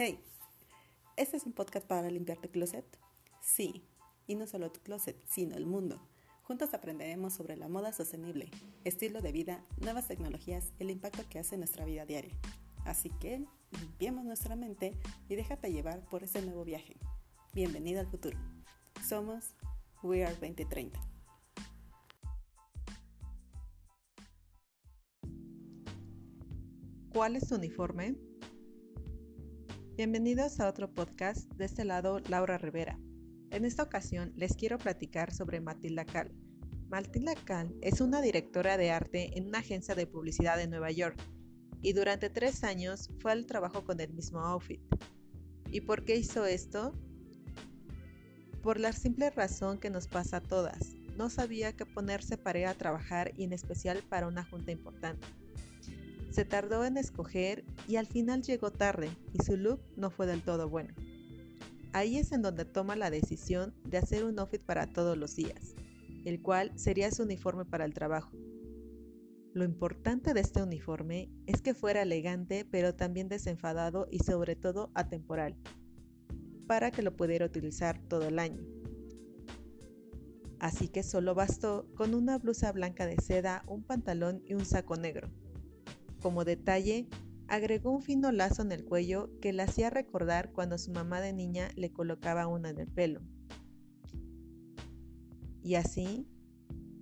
Hey, 0.00 0.20
¿este 1.16 1.38
es 1.38 1.44
un 1.44 1.52
podcast 1.52 1.84
para 1.84 2.08
limpiar 2.08 2.38
tu 2.38 2.48
closet? 2.48 2.84
Sí, 3.42 3.82
y 4.28 4.36
no 4.36 4.46
solo 4.46 4.70
tu 4.70 4.78
closet, 4.78 5.20
sino 5.26 5.56
el 5.56 5.66
mundo. 5.66 6.00
Juntos 6.44 6.72
aprenderemos 6.72 7.32
sobre 7.32 7.56
la 7.56 7.66
moda 7.66 7.92
sostenible, 7.92 8.48
estilo 8.84 9.20
de 9.22 9.32
vida, 9.32 9.64
nuevas 9.78 10.06
tecnologías, 10.06 10.72
el 10.78 10.90
impacto 10.90 11.28
que 11.28 11.40
hace 11.40 11.56
en 11.56 11.62
nuestra 11.62 11.84
vida 11.84 12.06
diaria. 12.06 12.32
Así 12.84 13.10
que 13.18 13.44
limpiemos 13.72 14.24
nuestra 14.24 14.54
mente 14.54 14.96
y 15.28 15.34
déjate 15.34 15.72
llevar 15.72 16.08
por 16.08 16.22
ese 16.22 16.42
nuevo 16.42 16.64
viaje. 16.64 16.96
Bienvenido 17.52 17.98
al 17.98 18.06
futuro. 18.06 18.38
Somos 19.04 19.56
We 20.04 20.24
Are 20.24 20.36
2030. 20.36 20.96
¿Cuál 27.12 27.34
es 27.34 27.48
tu 27.48 27.56
uniforme? 27.56 28.27
Bienvenidos 29.98 30.60
a 30.60 30.68
otro 30.68 30.94
podcast, 30.94 31.50
de 31.54 31.64
este 31.64 31.84
lado 31.84 32.20
Laura 32.28 32.56
Rivera. 32.56 33.00
En 33.50 33.64
esta 33.64 33.82
ocasión 33.82 34.32
les 34.36 34.54
quiero 34.54 34.78
platicar 34.78 35.34
sobre 35.34 35.60
Matilda 35.60 36.04
Cal. 36.04 36.30
Matilda 36.88 37.34
Cal 37.34 37.74
es 37.82 38.00
una 38.00 38.22
directora 38.22 38.76
de 38.76 38.92
arte 38.92 39.36
en 39.36 39.48
una 39.48 39.58
agencia 39.58 39.96
de 39.96 40.06
publicidad 40.06 40.56
de 40.56 40.68
Nueva 40.68 40.92
York 40.92 41.18
y 41.82 41.94
durante 41.94 42.30
tres 42.30 42.62
años 42.62 43.10
fue 43.18 43.32
al 43.32 43.46
trabajo 43.46 43.82
con 43.82 43.98
el 43.98 44.12
mismo 44.12 44.38
outfit. 44.38 44.80
¿Y 45.72 45.80
por 45.80 46.04
qué 46.04 46.14
hizo 46.14 46.46
esto? 46.46 46.92
Por 48.62 48.78
la 48.78 48.92
simple 48.92 49.30
razón 49.30 49.78
que 49.78 49.90
nos 49.90 50.06
pasa 50.06 50.36
a 50.36 50.42
todas. 50.42 50.94
No 51.16 51.28
sabía 51.28 51.72
qué 51.72 51.86
ponerse 51.86 52.38
para 52.38 52.72
trabajar 52.74 53.32
y 53.36 53.42
en 53.42 53.52
especial 53.52 54.04
para 54.08 54.28
una 54.28 54.44
junta 54.44 54.70
importante. 54.70 55.26
Se 56.38 56.44
tardó 56.44 56.84
en 56.84 56.96
escoger 56.96 57.64
y 57.88 57.96
al 57.96 58.06
final 58.06 58.42
llegó 58.42 58.70
tarde 58.70 59.10
y 59.32 59.42
su 59.42 59.56
look 59.56 59.80
no 59.96 60.08
fue 60.08 60.24
del 60.28 60.44
todo 60.44 60.68
bueno. 60.68 60.94
Ahí 61.92 62.16
es 62.16 62.30
en 62.30 62.42
donde 62.42 62.64
toma 62.64 62.94
la 62.94 63.10
decisión 63.10 63.74
de 63.82 63.98
hacer 63.98 64.22
un 64.22 64.38
outfit 64.38 64.62
para 64.62 64.86
todos 64.86 65.18
los 65.18 65.34
días, 65.34 65.74
el 66.24 66.40
cual 66.40 66.70
sería 66.78 67.10
su 67.10 67.24
uniforme 67.24 67.64
para 67.64 67.84
el 67.84 67.92
trabajo. 67.92 68.30
Lo 69.52 69.64
importante 69.64 70.32
de 70.32 70.38
este 70.38 70.62
uniforme 70.62 71.28
es 71.46 71.60
que 71.60 71.74
fuera 71.74 72.02
elegante 72.02 72.64
pero 72.64 72.94
también 72.94 73.28
desenfadado 73.28 74.06
y 74.08 74.20
sobre 74.20 74.54
todo 74.54 74.92
atemporal, 74.94 75.56
para 76.68 76.92
que 76.92 77.02
lo 77.02 77.16
pudiera 77.16 77.46
utilizar 77.46 78.00
todo 78.06 78.28
el 78.28 78.38
año. 78.38 78.62
Así 80.60 80.86
que 80.86 81.02
solo 81.02 81.34
bastó 81.34 81.88
con 81.96 82.14
una 82.14 82.38
blusa 82.38 82.70
blanca 82.70 83.06
de 83.06 83.16
seda, 83.16 83.64
un 83.66 83.82
pantalón 83.82 84.40
y 84.46 84.54
un 84.54 84.64
saco 84.64 84.94
negro. 84.94 85.32
Como 86.20 86.44
detalle, 86.44 87.08
agregó 87.48 87.90
un 87.90 88.02
fino 88.02 88.30
lazo 88.32 88.62
en 88.62 88.72
el 88.72 88.84
cuello 88.84 89.30
que 89.40 89.52
le 89.52 89.62
hacía 89.62 89.90
recordar 89.90 90.52
cuando 90.52 90.78
su 90.78 90.92
mamá 90.92 91.20
de 91.20 91.32
niña 91.32 91.70
le 91.76 91.92
colocaba 91.92 92.46
una 92.46 92.70
en 92.70 92.78
el 92.78 92.88
pelo. 92.88 93.22
Y 95.62 95.74
así 95.74 96.26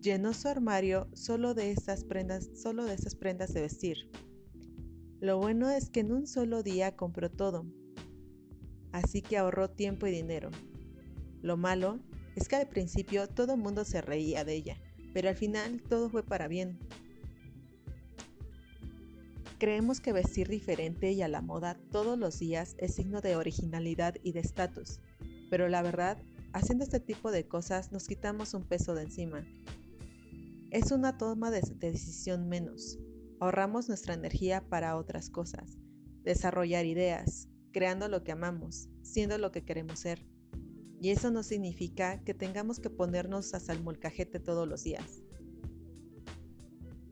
llenó 0.00 0.32
su 0.32 0.48
armario 0.48 1.08
solo 1.14 1.54
de 1.54 1.72
estas 1.72 2.04
prendas, 2.04 2.48
solo 2.54 2.84
de 2.84 2.94
esas 2.94 3.14
prendas 3.14 3.52
de 3.52 3.62
vestir. 3.62 4.10
Lo 5.20 5.38
bueno 5.38 5.70
es 5.70 5.90
que 5.90 6.00
en 6.00 6.12
un 6.12 6.26
solo 6.26 6.62
día 6.62 6.94
compró 6.94 7.30
todo, 7.30 7.66
así 8.92 9.22
que 9.22 9.36
ahorró 9.38 9.70
tiempo 9.70 10.06
y 10.06 10.10
dinero. 10.10 10.50
Lo 11.42 11.56
malo 11.56 12.00
es 12.36 12.48
que 12.48 12.56
al 12.56 12.68
principio 12.68 13.26
todo 13.28 13.54
el 13.54 13.60
mundo 13.60 13.84
se 13.84 14.00
reía 14.00 14.44
de 14.44 14.54
ella, 14.54 14.76
pero 15.12 15.28
al 15.28 15.36
final 15.36 15.82
todo 15.82 16.10
fue 16.10 16.22
para 16.22 16.48
bien. 16.48 16.78
Creemos 19.58 20.02
que 20.02 20.12
vestir 20.12 20.48
diferente 20.48 21.12
y 21.12 21.22
a 21.22 21.28
la 21.28 21.40
moda 21.40 21.78
todos 21.90 22.18
los 22.18 22.38
días 22.38 22.76
es 22.78 22.94
signo 22.94 23.22
de 23.22 23.36
originalidad 23.36 24.16
y 24.22 24.32
de 24.32 24.40
estatus, 24.40 25.00
pero 25.48 25.66
la 25.70 25.80
verdad, 25.80 26.22
haciendo 26.52 26.84
este 26.84 27.00
tipo 27.00 27.30
de 27.30 27.48
cosas 27.48 27.90
nos 27.90 28.06
quitamos 28.06 28.52
un 28.52 28.64
peso 28.64 28.94
de 28.94 29.04
encima. 29.04 29.46
Es 30.70 30.90
una 30.90 31.16
toma 31.16 31.50
de 31.50 31.62
decisión 31.78 32.50
menos. 32.50 32.98
Ahorramos 33.40 33.88
nuestra 33.88 34.12
energía 34.12 34.62
para 34.68 34.94
otras 34.94 35.30
cosas, 35.30 35.78
desarrollar 36.22 36.84
ideas, 36.84 37.48
creando 37.72 38.08
lo 38.08 38.24
que 38.24 38.32
amamos, 38.32 38.90
siendo 39.00 39.38
lo 39.38 39.52
que 39.52 39.64
queremos 39.64 40.00
ser. 40.00 40.26
Y 41.00 41.10
eso 41.10 41.30
no 41.30 41.42
significa 41.42 42.22
que 42.24 42.34
tengamos 42.34 42.78
que 42.78 42.90
ponernos 42.90 43.54
a 43.54 43.60
salmolcajete 43.60 44.38
todos 44.38 44.68
los 44.68 44.84
días. 44.84 45.22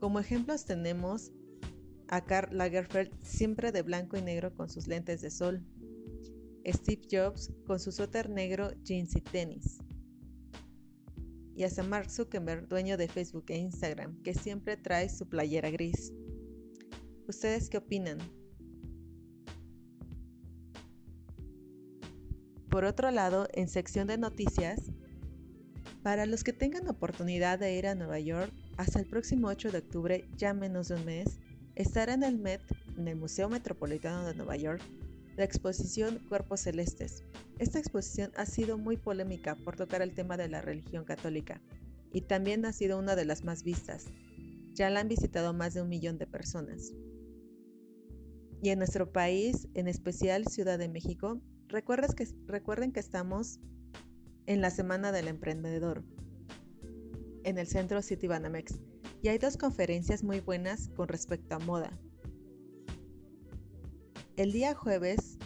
Como 0.00 0.20
ejemplos 0.20 0.66
tenemos 0.66 1.32
a 2.08 2.24
Karl 2.24 2.56
Lagerfeld 2.56 3.12
siempre 3.22 3.72
de 3.72 3.82
blanco 3.82 4.16
y 4.16 4.22
negro 4.22 4.54
con 4.54 4.68
sus 4.68 4.86
lentes 4.86 5.22
de 5.22 5.30
sol, 5.30 5.62
Steve 6.66 7.02
Jobs 7.10 7.52
con 7.66 7.78
su 7.78 7.92
suéter 7.92 8.28
negro, 8.28 8.72
jeans 8.82 9.14
y 9.16 9.20
tenis, 9.20 9.78
y 11.54 11.64
hasta 11.64 11.82
Mark 11.82 12.10
Zuckerberg, 12.10 12.68
dueño 12.68 12.96
de 12.96 13.08
Facebook 13.08 13.46
e 13.48 13.56
Instagram, 13.56 14.20
que 14.22 14.34
siempre 14.34 14.76
trae 14.76 15.08
su 15.08 15.26
playera 15.26 15.70
gris. 15.70 16.12
¿Ustedes 17.26 17.70
qué 17.70 17.78
opinan? 17.78 18.18
Por 22.68 22.84
otro 22.84 23.10
lado, 23.10 23.48
en 23.54 23.68
sección 23.68 24.06
de 24.06 24.18
noticias, 24.18 24.92
para 26.02 26.26
los 26.26 26.44
que 26.44 26.52
tengan 26.52 26.86
oportunidad 26.88 27.58
de 27.58 27.74
ir 27.74 27.86
a 27.86 27.94
Nueva 27.94 28.20
York, 28.20 28.52
hasta 28.76 29.00
el 29.00 29.06
próximo 29.06 29.48
8 29.48 29.72
de 29.72 29.78
octubre, 29.78 30.28
ya 30.36 30.52
menos 30.52 30.88
de 30.88 30.96
un 30.96 31.04
mes, 31.06 31.40
estará 31.76 32.14
en 32.14 32.22
el 32.22 32.38
Met, 32.38 32.62
en 32.96 33.06
el 33.06 33.16
Museo 33.16 33.48
Metropolitano 33.48 34.26
de 34.26 34.34
Nueva 34.34 34.56
York, 34.56 34.80
la 35.36 35.44
exposición 35.44 36.18
Cuerpos 36.28 36.60
Celestes. 36.60 37.22
Esta 37.58 37.78
exposición 37.78 38.32
ha 38.36 38.46
sido 38.46 38.78
muy 38.78 38.96
polémica 38.96 39.54
por 39.54 39.76
tocar 39.76 40.00
el 40.00 40.14
tema 40.14 40.38
de 40.38 40.48
la 40.48 40.62
religión 40.62 41.04
católica 41.04 41.60
y 42.12 42.22
también 42.22 42.64
ha 42.64 42.72
sido 42.72 42.98
una 42.98 43.14
de 43.14 43.26
las 43.26 43.44
más 43.44 43.62
vistas. 43.62 44.06
Ya 44.72 44.88
la 44.88 45.00
han 45.00 45.08
visitado 45.08 45.52
más 45.52 45.74
de 45.74 45.82
un 45.82 45.90
millón 45.90 46.16
de 46.16 46.26
personas. 46.26 46.92
Y 48.62 48.70
en 48.70 48.78
nuestro 48.78 49.12
país, 49.12 49.68
en 49.74 49.86
especial 49.86 50.46
Ciudad 50.46 50.78
de 50.78 50.88
México, 50.88 51.40
recuerden 51.68 52.92
que 52.92 53.00
estamos 53.00 53.60
en 54.46 54.62
la 54.62 54.70
Semana 54.70 55.12
del 55.12 55.28
Emprendedor, 55.28 56.02
en 57.44 57.58
el 57.58 57.66
centro 57.66 58.00
City 58.00 58.26
Banamex 58.26 58.78
y 59.22 59.28
hay 59.28 59.38
dos 59.38 59.56
conferencias 59.56 60.22
muy 60.22 60.40
buenas 60.40 60.88
con 60.96 61.08
respecto 61.08 61.54
a 61.54 61.58
moda. 61.58 61.90
El 64.36 64.52
día 64.52 64.74
jueves 64.74 65.38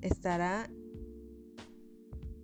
estará 0.00 0.70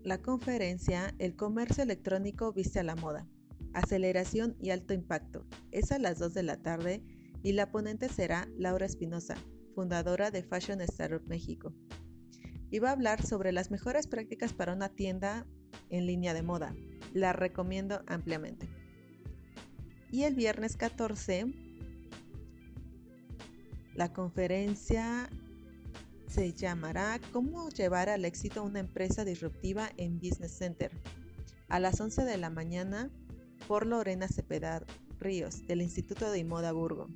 la 0.04 0.18
conferencia 0.18 1.14
El 1.18 1.34
comercio 1.34 1.82
electrónico 1.82 2.52
viste 2.52 2.78
a 2.78 2.82
la 2.82 2.94
moda, 2.94 3.26
aceleración 3.72 4.54
y 4.60 4.70
alto 4.70 4.92
impacto. 4.92 5.46
Es 5.70 5.92
a 5.92 5.98
las 5.98 6.18
2 6.18 6.34
de 6.34 6.42
la 6.42 6.58
tarde 6.58 7.02
y 7.42 7.52
la 7.52 7.70
ponente 7.70 8.08
será 8.10 8.46
Laura 8.58 8.84
Espinosa, 8.84 9.34
fundadora 9.74 10.30
de 10.30 10.42
Fashion 10.42 10.82
Startup 10.82 11.26
México. 11.26 11.72
Y 12.70 12.80
va 12.80 12.90
a 12.90 12.92
hablar 12.92 13.24
sobre 13.24 13.52
las 13.52 13.70
mejores 13.70 14.06
prácticas 14.06 14.52
para 14.52 14.74
una 14.74 14.90
tienda 14.90 15.46
en 15.88 16.06
línea 16.06 16.34
de 16.34 16.42
moda. 16.42 16.74
La 17.14 17.32
recomiendo 17.32 18.02
ampliamente. 18.06 18.68
Y 20.14 20.22
el 20.22 20.36
viernes 20.36 20.76
14, 20.76 21.47
la 23.97 24.12
conferencia 24.12 25.28
se 26.28 26.52
llamará 26.52 27.20
¿Cómo 27.32 27.69
llevar 27.70 28.08
al 28.08 28.25
éxito 28.25 28.62
una 28.62 28.78
empresa 28.78 29.25
disruptiva 29.25 29.91
en 29.97 30.20
Business 30.20 30.56
Center? 30.56 30.92
A 31.69 31.80
las 31.80 32.00
11 32.00 32.26
de 32.26 32.36
la 32.36 32.48
mañana 32.48 33.10
por 33.66 33.86
Lorena 33.88 34.28
Cepeda 34.28 34.86
Ríos 35.19 35.66
del 35.66 35.82
Instituto 35.82 36.31
de 36.31 36.44
Moda 36.44 36.70
Burgo 36.70 37.08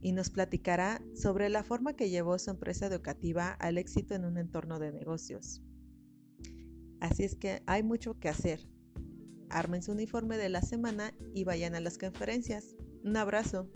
y 0.00 0.12
nos 0.12 0.30
platicará 0.30 1.02
sobre 1.14 1.50
la 1.50 1.62
forma 1.62 1.94
que 1.94 2.08
llevó 2.08 2.38
su 2.38 2.48
empresa 2.48 2.86
educativa 2.86 3.50
al 3.50 3.76
éxito 3.76 4.14
en 4.14 4.24
un 4.24 4.38
entorno 4.38 4.78
de 4.78 4.92
negocios. 4.92 5.60
Así 7.00 7.24
es 7.24 7.36
que 7.36 7.62
hay 7.66 7.82
mucho 7.82 8.18
que 8.18 8.30
hacer 8.30 8.66
armen 9.50 9.82
su 9.82 9.92
uniforme 9.92 10.36
de 10.36 10.48
la 10.48 10.62
semana 10.62 11.12
y 11.34 11.44
vayan 11.44 11.74
a 11.74 11.80
las 11.80 11.98
conferencias. 11.98 12.76
Un 13.04 13.16
abrazo. 13.16 13.68